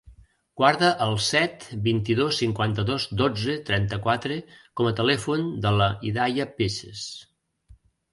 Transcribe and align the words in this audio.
Guarda 0.59 0.87
el 1.07 1.11
set, 1.25 1.65
vint-i-dos, 1.87 2.39
cinquanta-dos, 2.43 3.05
dotze, 3.19 3.57
trenta-quatre 3.67 4.39
com 4.81 4.89
a 4.89 4.95
telèfon 5.01 5.45
de 5.67 5.75
la 5.83 5.91
Hidaya 6.09 6.49
Peces. 6.63 7.05